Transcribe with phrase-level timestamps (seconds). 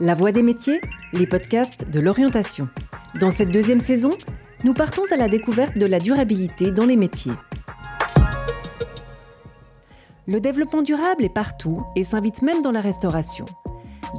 [0.00, 0.80] La Voix des métiers,
[1.12, 2.68] les podcasts de l'orientation.
[3.20, 4.10] Dans cette deuxième saison,
[4.64, 7.34] nous partons à la découverte de la durabilité dans les métiers.
[10.26, 13.44] Le développement durable est partout et s'invite même dans la restauration.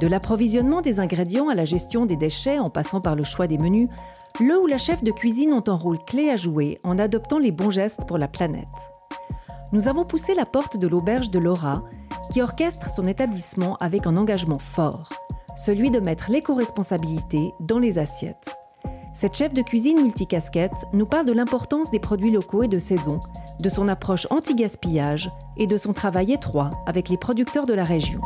[0.00, 3.58] De l'approvisionnement des ingrédients à la gestion des déchets en passant par le choix des
[3.58, 3.90] menus,
[4.40, 7.52] le ou la chef de cuisine ont un rôle clé à jouer en adoptant les
[7.52, 8.64] bons gestes pour la planète.
[9.72, 11.84] Nous avons poussé la porte de l'auberge de Laura,
[12.32, 15.10] qui orchestre son établissement avec un engagement fort,
[15.56, 18.54] celui de mettre l'éco-responsabilité dans les assiettes.
[19.14, 23.18] Cette chef de cuisine multicasquette nous parle de l'importance des produits locaux et de saison,
[23.60, 28.20] de son approche anti-gaspillage et de son travail étroit avec les producteurs de la région.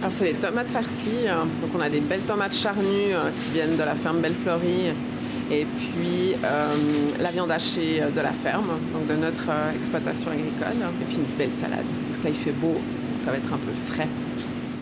[0.00, 1.46] Alors c'est les tomates farcies, hein.
[1.60, 4.94] donc on a des belles tomates charnues euh, qui viennent de la ferme Belle-Florie
[5.50, 6.74] et puis euh,
[7.20, 11.36] la viande hachée de la ferme, donc de notre euh, exploitation agricole, et puis une
[11.36, 12.76] belle salade, parce que là il fait beau,
[13.18, 14.08] ça va être un peu frais.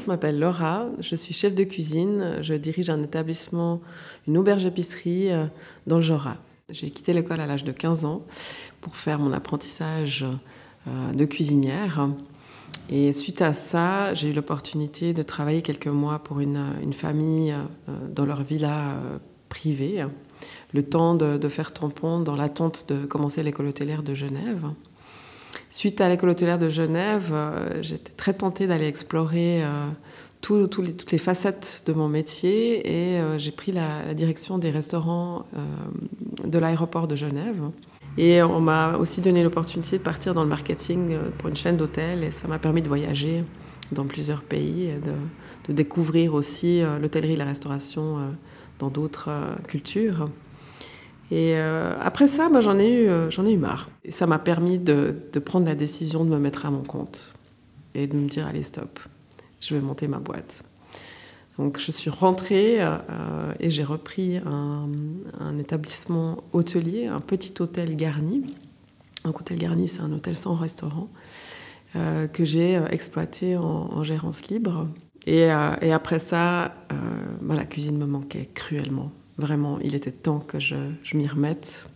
[0.03, 3.81] Je m'appelle Laura, je suis chef de cuisine, je dirige un établissement,
[4.29, 5.31] une auberge-épicerie
[5.87, 6.37] dans le Jura.
[6.69, 8.23] J'ai quitté l'école à l'âge de 15 ans
[8.81, 10.25] pour faire mon apprentissage
[10.87, 12.09] de cuisinière.
[12.89, 17.93] Et suite à ça, j'ai eu l'opportunité de travailler quelques mois pour une, famille euh,
[18.15, 20.05] dans leur villa euh, privée,
[20.73, 24.67] le temps de, faire tampon dans l'attente de commencer l'école hôtelière de Genève.
[25.77, 29.63] Suite à l'école hôtelière de Genève, euh, j'étais très tentée d'aller explorer
[30.41, 35.45] toutes les facettes de mon métier et j'ai pris la, direction des restaurants
[36.45, 37.61] de l'aéroport de Genève.
[38.19, 41.77] Et on m'a aussi donné l'opportunité de partir dans le marketing euh, pour une chaîne
[41.77, 43.45] d'hôtels et ça m'a permis de voyager
[43.93, 48.21] dans plusieurs pays et de, découvrir aussi euh, l'hôtellerie et la restauration euh,
[48.79, 49.31] dans d'autres
[49.69, 50.31] cultures.
[51.31, 53.91] Et après ça, moi, j'en ai, eu, j'en ai eu marre.
[54.05, 57.33] Et ça m'a permis de, prendre la décision de me mettre à mon compte
[57.95, 59.01] et de me dire, allez, stop,
[59.61, 60.63] je vais monter ma boîte.
[61.59, 62.97] Donc je suis rentrée euh,
[63.61, 68.55] et j'ai repris un, établissement hôtelier, un petit hôtel garni.
[69.25, 71.09] Un hôtel garni, c'est un hôtel sans restaurant
[71.97, 74.87] euh, que j'ai euh, exploité en, gérance libre.
[75.27, 76.73] Et, après ça,
[77.43, 79.11] bah, la cuisine me manquait cruellement.
[79.39, 80.77] Vraiment, il était temps que je,
[81.15, 81.89] m'y remette.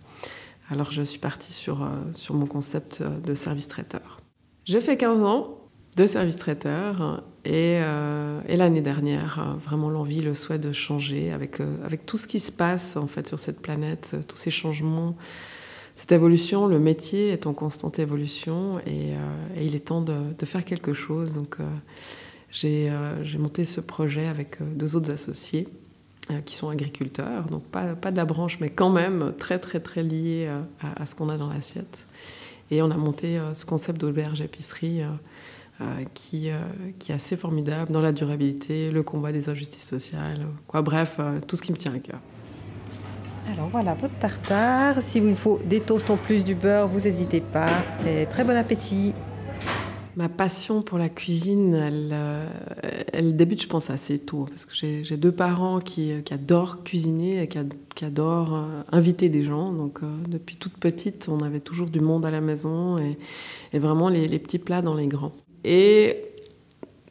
[0.70, 4.20] Alors je suis partie sur, sur mon concept de service traiteur.
[4.64, 5.60] J'ai fait 15 ans
[5.96, 11.60] de service traiteur euh, et, l'année dernière, euh, vraiment l'envie, le souhait de changer avec,
[11.60, 15.16] euh, avec tout ce qui se passe en fait sur cette planète, tous ces changements,
[15.94, 19.12] cette évolution, le métier est en constante évolution et,
[19.60, 21.34] il est temps de, faire quelque chose.
[21.34, 21.58] Donc
[22.50, 22.90] j'ai
[23.38, 25.68] monté ce projet avec deux autres associés
[26.44, 30.02] qui sont agriculteurs, donc pas, pas, de la branche, mais quand même très très très
[30.02, 30.48] liés
[30.80, 32.06] à, à ce qu'on a dans l'assiette.
[32.70, 35.02] Et on a monté ce concept d'auberge-épicerie
[35.80, 36.58] euh, qui, euh,
[36.98, 40.82] qui est assez formidable dans la durabilité, le combat des injustices sociales, quoi.
[40.82, 42.20] bref, euh, tout ce qui me tient à cœur.
[43.50, 44.96] Alors voilà votre tartare.
[45.00, 47.70] Si vous faut des toasts en plus du beurre, vous n'hésitez pas.
[48.06, 49.14] Et très bon appétit.
[50.16, 52.14] Ma passion pour la cuisine, elle,
[53.12, 54.46] elle débute, je pense, assez tôt.
[54.48, 59.66] Parce que j'ai deux parents qui, qui, adorent cuisiner et qui, adorent inviter des gens.
[59.66, 63.18] Donc, depuis toute petite, on avait toujours du monde à la maison et,
[63.72, 65.32] et vraiment les, les petits plats dans les grands.
[65.64, 66.16] Et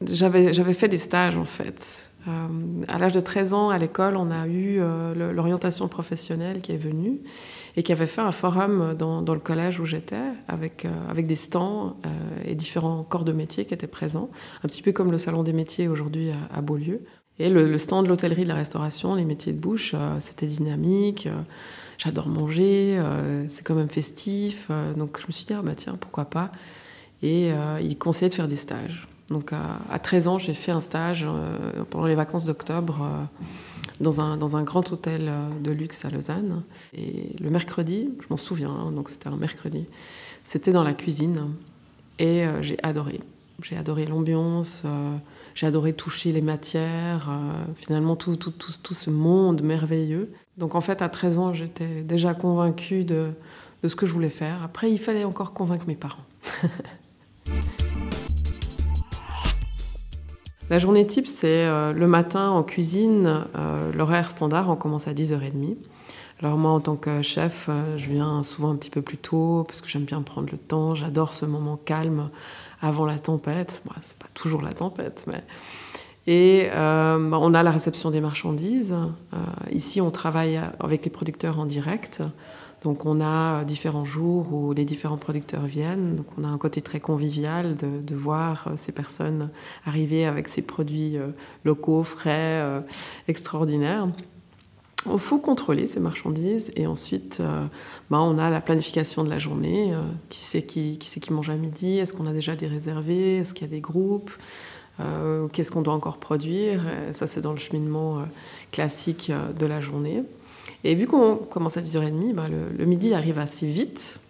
[0.02, 2.09] j'avais, fait des stages en fait.
[2.28, 6.72] Euh, à l'âge de 13 ans, à l'école, on a eu euh, l'orientation professionnelle qui
[6.72, 7.20] est venue
[7.76, 11.36] et qui avait fait un forum dans, le collège où j'étais avec, euh, avec des
[11.36, 11.96] stands
[12.44, 14.30] et différents corps de métiers qui étaient présents,
[14.62, 17.02] un petit peu comme le salon des métiers aujourd'hui à, Beaulieu.
[17.38, 21.26] Et le, stand de l'hôtellerie, de la restauration, les métiers de bouche, c'était dynamique.
[21.96, 23.02] J'adore manger,
[23.48, 24.70] c'est quand même festif.
[24.96, 26.52] donc je me suis dit, ah, bah, tiens, pourquoi pas?
[27.22, 27.50] Et
[27.80, 29.08] il conseillait de faire des stages.
[29.30, 33.24] Donc à, 13 ans, j'ai fait un stage euh, pendant les vacances d'octobre euh,
[34.00, 35.30] dans, un, dans un grand hôtel
[35.62, 36.62] de luxe à Lausanne.
[36.94, 39.86] Et le mercredi, je m'en souviens, hein, donc c'était un mercredi,
[40.42, 41.52] c'était dans la cuisine.
[42.18, 43.20] Et j'ai adoré.
[43.62, 44.84] J'ai adoré l'ambiance,
[45.54, 47.30] j'ai adoré toucher les matières,
[47.76, 50.30] finalement tout, tout, tout, tout, ce monde merveilleux.
[50.58, 53.30] Donc en fait, à 13 ans, j'étais déjà convaincue de,
[53.82, 54.62] de ce que je voulais faire.
[54.62, 56.24] Après, il fallait encore convaincre mes parents.
[60.70, 65.12] La journée type, c'est euh, le matin en cuisine, euh, l'horaire standard, on commence à
[65.12, 65.76] 10h30.
[66.40, 69.64] Alors moi, en tant que chef, euh, je viens souvent un petit peu plus tôt
[69.66, 70.94] parce que j'aime bien prendre le temps.
[70.94, 72.30] J'adore ce moment calme
[72.80, 73.82] avant la tempête.
[73.84, 75.42] Bon, c'est pas toujours la tempête, mais...
[76.26, 78.94] Et bah, on a la réception des marchandises.
[79.72, 82.22] ici, on travaille avec les producteurs en direct.
[82.82, 86.16] Donc on a différents jours où les différents producteurs viennent.
[86.16, 89.50] Donc on a un côté très convivial de, voir ces personnes
[89.84, 91.16] arriver avec ces produits
[91.64, 92.62] locaux, frais,
[93.28, 94.08] extraordinaires.
[95.10, 97.42] Il faut contrôler ces marchandises et ensuite
[98.10, 99.92] bah, on a la planification de la journée.
[100.30, 101.98] qui c'est qui, qui mange à midi?
[101.98, 103.38] Est-ce qu'on a déjà des réservés?
[103.38, 104.30] Est-ce qu'il y a des groupes?
[105.00, 106.82] Euh, qu'est-ce qu'on doit encore produire?
[107.12, 108.22] Ça, c'est dans le cheminement euh,
[108.72, 110.22] classique euh, de la journée.
[110.84, 114.20] Et vu qu'on commence à 10h30, bah, le, midi arrive assez vite.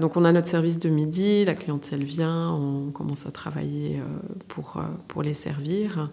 [0.00, 4.00] donc on a notre service de midi, la clientèle vient, on commence à travailler
[4.48, 6.10] pour, pour les servir.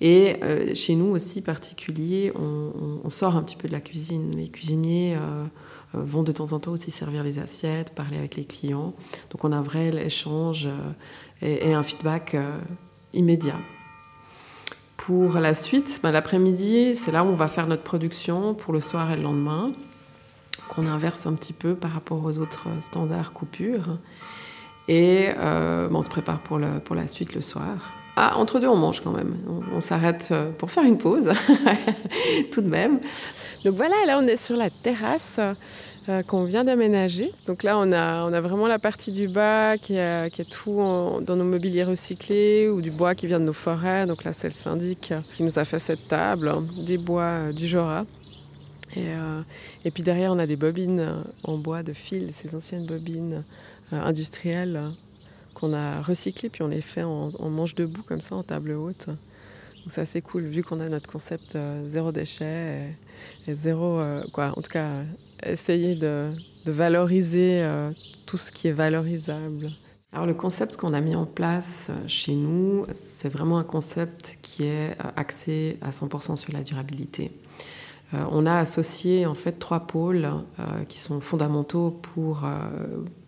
[0.00, 0.36] Et
[0.74, 4.34] chez nous aussi, particulier, on, sort un petit peu de la cuisine.
[4.36, 5.16] Les cuisiniers
[5.92, 8.94] vont de temps en temps aussi servir les assiettes, parler avec les clients.
[9.30, 10.68] Donc on a un vrai échange
[11.40, 12.36] et un feedback
[13.14, 13.58] immédiat.
[14.96, 18.80] Pour la suite, ben, l'après-midi, c'est là où on va faire notre production pour le
[18.80, 19.72] soir et le lendemain,
[20.68, 23.98] qu'on inverse un petit peu par rapport aux autres standards coupures.
[24.88, 27.92] Et euh, ben, on se prépare pour, la suite le soir.
[28.16, 29.36] Ah, entre deux, on mange quand même.
[29.72, 31.32] On, s'arrête euh, pour faire une pause,
[32.52, 33.00] tout de même.
[33.64, 35.40] Donc voilà, là, on est sur la terrasse.
[36.10, 37.32] Euh, qu'on vient d'aménager.
[37.46, 40.76] Donc là, on a, vraiment la partie du bas qui est, qui est tout
[41.22, 44.04] dans nos mobiliers recyclés ou du bois qui vient de nos forêts.
[44.04, 46.52] Donc là, c'est le syndic qui nous a fait cette table,
[46.84, 48.04] des bois euh, du Jura.
[48.96, 49.40] Et, euh,
[49.86, 53.42] et, puis derrière, on a des bobines en bois de fil, ces anciennes bobines
[53.90, 54.82] industrielles
[55.54, 58.72] qu'on a recyclées, puis on les fait en, en manche debout comme ça, en table
[58.72, 59.06] haute.
[59.06, 61.56] Donc c'est assez cool, vu qu'on a notre concept
[61.86, 62.90] zéro déchet
[63.48, 64.00] et, zéro,
[64.32, 64.90] quoi, en tout cas
[65.46, 66.28] essayer de,
[66.66, 67.90] valoriser euh,
[68.26, 69.70] tout ce qui est valorisable.
[70.12, 74.38] Alors le concept qu'on a mis en place euh, chez nous, c'est vraiment un concept
[74.42, 77.32] qui est euh, axé à 100% sur la durabilité.
[78.12, 80.28] on a associé en fait trois pôles
[80.88, 82.46] qui sont fondamentaux pour,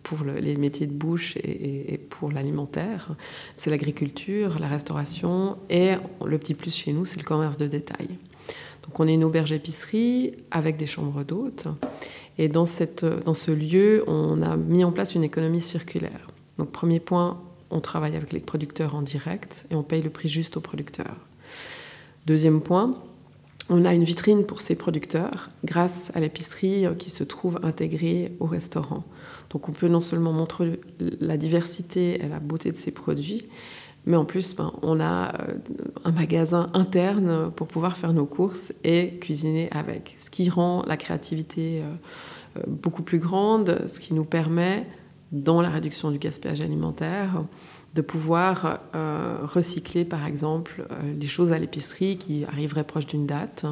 [0.01, 3.09] pour les métiers de bouche et, et pour l'alimentaire.
[3.57, 8.17] C'est l'agriculture, la restauration et le petit plus chez nous, c'est le commerce de détail.
[8.87, 11.67] Donc on est une auberge-épicerie avec des chambres d'hôtes.
[12.37, 16.29] Et dans, cette, dans ce lieu, on a mis en place une économie circulaire.
[16.57, 20.29] Donc premier point, on travaille avec les producteurs en direct et on paye le prix
[20.29, 21.17] juste aux producteurs.
[22.25, 22.95] Deuxième point,
[23.69, 28.45] on a une vitrine pour ces producteurs grâce à l'épicerie qui se trouve intégrée au
[28.45, 29.03] restaurant.
[29.49, 33.47] Donc on peut non seulement montrer la diversité et la beauté de ces produits,
[34.07, 35.53] mais en plus, ben, on a euh,
[36.05, 40.15] un magasin interne pour pouvoir faire nos courses et cuisiner avec.
[40.17, 41.83] Ce qui rend la créativité euh,
[42.57, 44.87] euh, beaucoup plus grande, ce qui nous permet,
[45.33, 47.43] dans la réduction du gaspillage alimentaire,
[47.95, 48.79] de pouvoir
[49.43, 50.87] recycler, par exemple,
[51.19, 53.65] les choses à l'épicerie qui arriveraient proches d'une date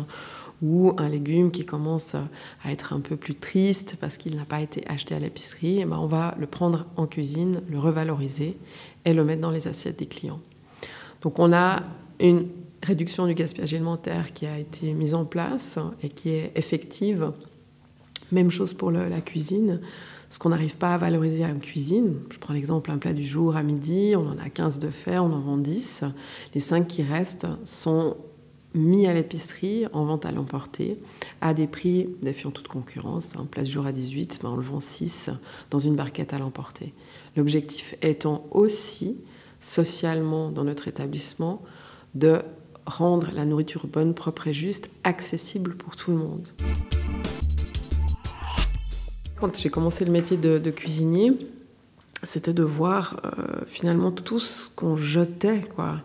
[0.66, 4.62] ou un légume qui commence à être un peu plus triste parce qu'il n'a pas
[4.62, 8.58] été acheté à l'épicerie, eh ben on va le prendre en cuisine, le revaloriser
[9.06, 10.40] et le mettre dans les assiettes des clients.
[11.22, 11.84] Donc on a
[12.20, 12.48] une
[12.82, 17.32] réduction du gaspillage alimentaire qui a été mise en place et qui est effective.
[18.32, 19.82] Même chose pour la cuisine.
[20.30, 23.56] Ce qu'on n'arrive pas à valoriser en cuisine, je prends l'exemple un plat du jour
[23.56, 26.04] à midi, on en a 15 de fait, on en vend 10.
[26.56, 28.18] Les 5 qui restent sont
[28.76, 31.00] mis à l'épicerie en vente à l'emporter
[31.42, 33.36] à des prix défiant toute concurrence.
[33.38, 35.30] Un place jour à 18, ben on le vend 6
[35.72, 36.94] dans une barquette à l'emporter.
[37.36, 39.18] L'objectif étant aussi,
[39.60, 41.64] socialement dans notre établissement,
[42.14, 42.42] de
[42.86, 46.48] rendre la nourriture bonne, propre et juste accessible pour tout le monde.
[49.40, 51.34] Quand j'ai commencé le métier de, cuisinier,
[52.24, 56.02] c'était de voir euh, finalement tout ce qu'on jetait, quoi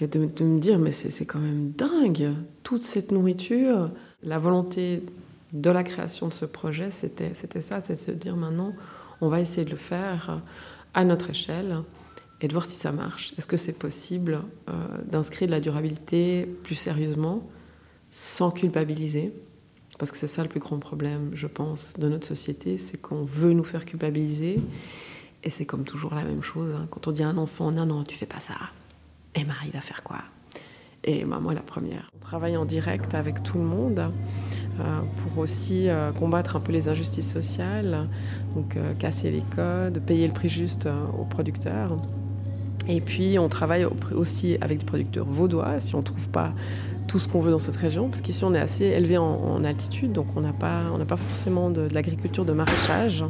[0.00, 3.90] et de, me dire, mais c'est quand même dingue, toute cette nourriture.
[4.22, 5.02] La volonté
[5.52, 8.72] de la création de ce projet, c'était ça, c'est de se dire maintenant,
[9.20, 10.40] on va essayer de le faire
[10.94, 11.78] à notre échelle
[12.40, 13.32] et de voir si ça marche.
[13.38, 14.72] Est-ce que c'est possible euh,
[15.08, 17.48] d'inscrire de la durabilité plus sérieusement,
[18.10, 19.32] sans culpabiliser?
[19.98, 23.22] Parce que c'est ça le plus grand problème, je pense, de notre société, c'est qu'on
[23.22, 24.60] veut nous faire culpabiliser.
[25.44, 26.74] Et c'est comme toujours la même chose.
[26.74, 26.88] Hein.
[26.90, 28.54] Quand on dit à un enfant, non, non, tu fais pas ça,
[29.42, 30.18] et Marie va faire quoi?
[31.04, 32.10] Et bah, moi, la première.
[32.16, 36.72] On travaille en direct avec tout le monde euh, pour aussi euh, combattre un peu
[36.72, 38.08] les injustices sociales,
[38.54, 41.98] donc euh, casser les codes, payer le prix juste aux producteurs.
[42.88, 46.52] Et puis, on travaille aussi avec des producteurs vaudois si on ne trouve pas
[47.08, 50.12] tout ce qu'on veut dans cette région, parce qu'ici on est assez élevé en, altitude,
[50.12, 53.24] donc on n'a pas, pas forcément de, l'agriculture de maraîchage.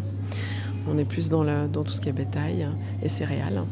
[0.90, 2.68] On est plus dans, dans tout ce qui est bétail
[3.02, 3.62] et céréales.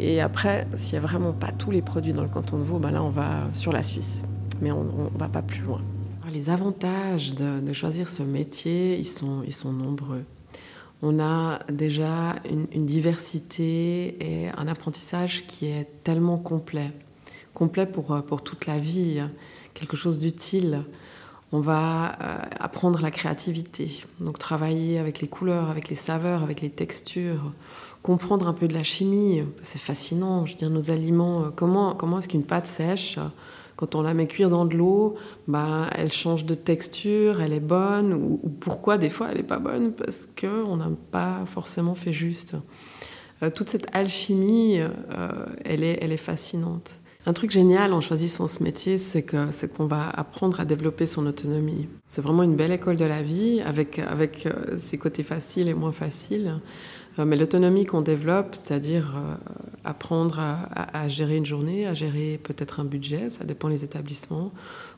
[0.00, 2.78] Et après, s'il n'y a vraiment pas tous les produits dans le canton de Vaud,
[2.78, 4.24] ben là, on va sur la Suisse.
[4.60, 5.80] Mais on ne va pas plus loin.
[6.32, 10.24] Les avantages de, choisir ce métier, ils sont, ils sont nombreux.
[11.02, 16.90] On a déjà une, diversité et un apprentissage qui est tellement complet,
[17.52, 19.22] complet pour, pour toute la vie,
[19.74, 20.82] quelque chose d'utile.
[21.52, 26.62] On va euh, apprendre la créativité, donc travailler avec les couleurs, avec les saveurs, avec
[26.62, 27.52] les textures,
[28.04, 29.42] comprendre un peu de la chimie.
[29.62, 30.44] C'est fascinant.
[30.44, 33.18] Je veux dire, nos aliments, euh, comment, comment est-ce qu'une pâte sèche,
[33.76, 35.16] quand on la met cuire dans de l'eau,
[35.48, 39.58] bah, elle change de texture, elle est bonne, ou, pourquoi des fois elle n'est pas
[39.58, 39.92] bonne?
[39.92, 42.54] Parce qu'on n'a pas forcément fait juste.
[43.42, 44.90] Euh, toute cette alchimie, euh,
[45.64, 47.00] elle, est, elle est fascinante.
[47.26, 51.06] Un truc génial en choisissant ce métier, c'est que c'est qu'on va apprendre à développer
[51.06, 51.88] son autonomie.
[52.06, 54.46] C'est vraiment une belle école de la vie, avec, avec
[54.76, 56.60] ses côtés faciles et moins faciles.
[57.18, 59.34] Euh, mais l'autonomie qu'on développe, c'est-à-dire euh,
[59.84, 64.52] apprendre à, gérer une journée, à gérer peut-être un budget, ça dépend des établissements,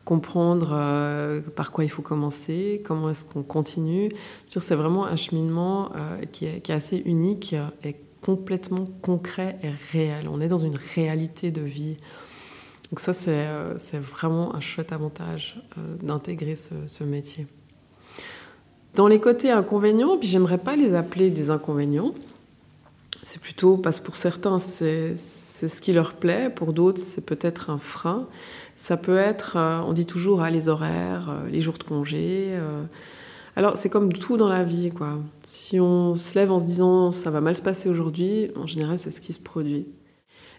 [0.05, 4.11] comprendre euh, par quoi il faut commencer, comment est-ce qu'on continue.
[4.49, 5.91] C'est vraiment un cheminement
[6.33, 7.55] qui est, assez unique
[7.85, 10.29] et complètement concret et réel.
[10.29, 11.97] On est dans une réalité de vie.
[12.91, 15.61] Donc ça, c'est vraiment un chouette avantage
[16.01, 17.47] d'intégrer ce métier.
[18.97, 22.15] Dans les côtés inconvénients, puis j'aimerais pas les appeler des inconvénients,
[23.23, 27.69] c'est plutôt parce que pour certains c'est ce qui leur plaît, pour d'autres c'est peut-être
[27.69, 28.27] un frein.
[28.75, 32.53] Ça peut être, euh, on dit toujours, ah, les horaires, euh, les jours de congé.
[32.53, 32.85] Euh.
[33.55, 35.19] Alors c'est comme tout dans la vie, quoi.
[35.43, 38.97] Si on se lève en se disant ça va mal se passer aujourd'hui, en général
[38.97, 39.87] c'est ce qui se produit.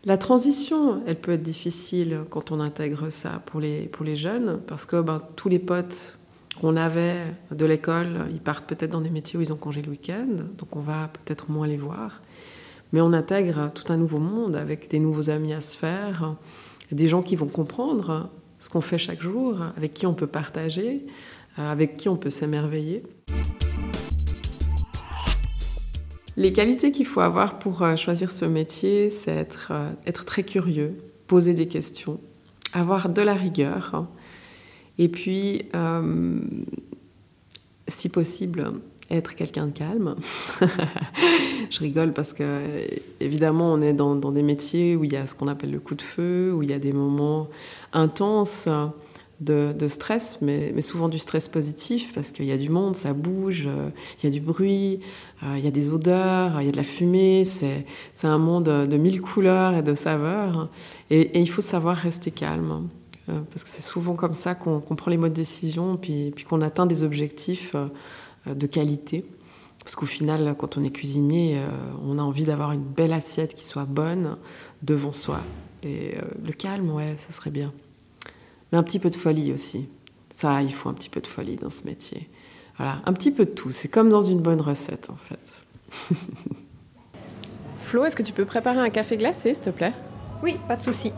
[0.06, 4.60] La transition, elle peut être difficile quand on intègre ça pour les, pour les jeunes,
[4.68, 6.17] parce que ben, tous les potes
[6.60, 7.16] qu'on avait
[7.52, 10.76] de l'école, ils partent peut-être dans des métiers où ils ont congé le week-end, donc
[10.76, 12.22] on va peut-être moins les voir.
[12.94, 16.36] Mais on intègre tout un nouveau monde avec des nouveaux amis à se faire,
[16.92, 21.06] des gens qui vont comprendre ce qu'on fait chaque jour, avec qui on peut partager,
[21.58, 23.04] avec qui on peut s'émerveiller.
[26.38, 30.44] Les qualités qu'il faut avoir pour euh, choisir ce métier, c'est être, euh, être très
[30.44, 30.96] curieux,
[31.26, 32.20] poser des questions,
[32.74, 34.06] avoir de la rigueur,
[34.98, 36.40] et puis, euh,
[37.88, 38.72] si possible,
[39.10, 40.16] être quelqu'un de calme.
[41.70, 42.62] je rigole parce que,
[43.20, 45.96] évidemment, on est dans, des métiers où il y a ce qu'on appelle le coup
[45.96, 47.48] de feu, où il y a des moments
[47.94, 48.68] intenses
[49.40, 53.70] de, stress, mais, souvent du stress positif parce qu'il y a du monde, ça bouge,
[54.20, 55.00] il y a du bruit,
[55.44, 57.44] euh, il y a des odeurs, il y a de la fumée.
[57.46, 57.86] C'est
[58.24, 60.70] un monde de mille couleurs et de saveurs.
[61.12, 62.90] et il faut savoir rester calme.
[63.30, 66.46] Euh, parce que c'est souvent comme ça qu'on prend les modes de décision, puis, puis
[66.46, 69.26] qu'on atteint des objectifs euh, de qualité.
[69.84, 71.68] Parce qu'au final, quand on est cuisinier, euh,
[72.04, 74.38] on a envie d'avoir une belle assiette qui soit bonne
[74.82, 75.42] devant soi.
[75.84, 77.72] Et le calme, ouais, ça serait bien.
[78.72, 79.88] Mais un petit peu de folie aussi.
[80.34, 82.30] Ça, il faut un petit peu de folie dans ce métier.
[82.78, 83.72] Voilà, un petit peu de tout.
[83.72, 85.64] C'est comme dans une bonne recette, en fait.
[87.78, 89.94] Flo, est-ce que tu peux préparer un café glacé, s'il te plaît?
[90.44, 91.14] Oui, pas de souci.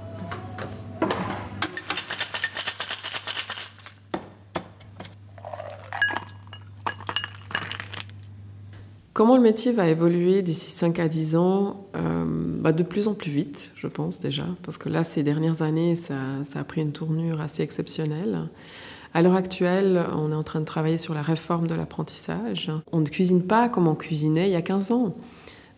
[9.20, 13.16] Comment le métier va évoluer d'ici 5 à 10 ans euh, bah De plus en
[13.16, 16.16] plus vite, je pense déjà, parce que là, ces dernières années, ça,
[16.56, 18.48] a pris une tournure assez exceptionnelle.
[19.14, 22.72] À l'heure actuelle, on est en train de travailler sur la réforme de l'apprentissage.
[22.94, 25.18] On ne cuisine pas comme on cuisinait il y a 15 ans.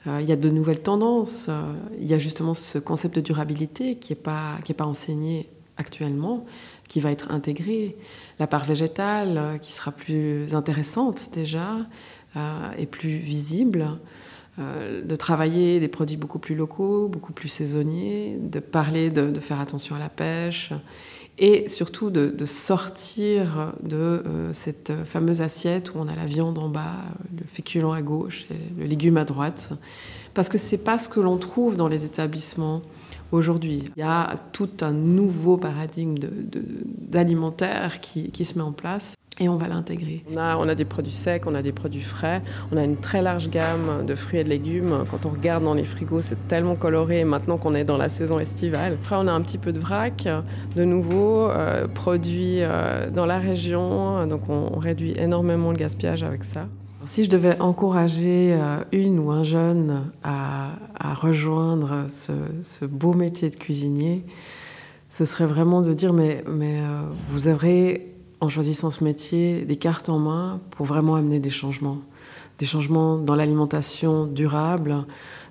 [0.05, 1.49] Euh, il y a de nouvelles tendances.
[1.99, 5.49] il y a justement ce concept de durabilité qui n'est pas enseigné
[5.81, 6.45] actuellement,
[6.87, 7.97] qui va être intégré.
[8.39, 11.75] La part végétale euh, qui sera plus intéressante déjà.
[12.37, 13.99] Euh, est plus visible,
[14.57, 19.59] euh, de travailler des produits beaucoup plus locaux, beaucoup plus saisonniers, de parler de, faire
[19.59, 20.71] attention à la pêche
[21.37, 24.23] et surtout de, sortir de
[24.53, 27.03] cette fameuse assiette où on a la viande en bas,
[27.37, 29.73] le féculent à gauche et le légume à droite,
[30.33, 32.81] parce que c'est pas ce que l'on trouve dans les établissements
[33.31, 33.83] aujourd'hui.
[33.95, 39.55] Il y a tout un nouveau paradigme d'alimentaire qui, se met en place et on
[39.55, 40.23] va l'intégrer.
[40.31, 42.97] On a, on a, des produits secs, on a des produits frais, on a une
[42.97, 45.05] très large gamme de fruits et de légumes.
[45.09, 48.39] Quand on regarde dans les frigos, c'est tellement coloré maintenant qu'on est dans la saison
[48.39, 48.93] estivale.
[49.01, 50.27] Après, on a un petit peu de vrac,
[50.75, 56.43] de nouveau, euh, produits euh, dans la région, donc on, réduit énormément le gaspillage avec
[56.43, 56.67] ça.
[57.05, 60.69] Si je devais encourager euh, une ou un jeune à,
[61.15, 64.23] rejoindre ce, beau métier de cuisinier,
[65.09, 66.79] ce serait vraiment de dire mais, mais
[67.29, 71.99] vous aurez en choisissant ce métier, des cartes en main pour vraiment amener des changements.
[72.57, 75.05] Des changements dans l'alimentation durable,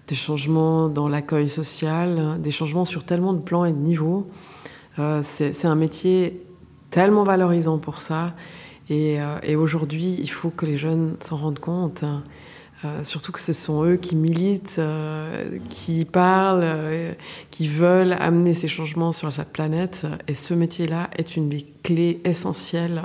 [0.08, 4.28] des changements dans l'accueil social, des changements sur tellement de plans et de niveaux.
[4.98, 6.44] Euh, c'est un métier
[6.90, 8.34] tellement valorisants pour ça.
[8.90, 12.02] Et, et aujourd'hui, il faut que les jeunes s'en rendent compte.
[12.02, 12.24] Hein.
[12.84, 17.12] Euh, surtout que ce sont eux qui militent, euh, qui parlent, euh,
[17.50, 20.06] qui veulent amener ces changements sur la planète.
[20.28, 23.02] Et ce métier-là est une des clés essentielles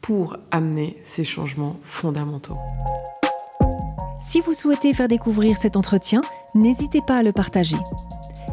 [0.00, 2.58] pour amener ces changements fondamentaux.
[4.18, 6.20] Si vous souhaitez faire découvrir cet entretien,
[6.54, 7.76] n'hésitez pas à le partager.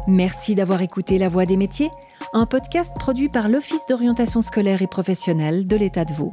[0.06, 1.90] Merci d'avoir écouté La Voix des métiers,
[2.32, 6.32] un podcast produit par l'Office d'orientation scolaire et professionnelle de l'État de Vaud.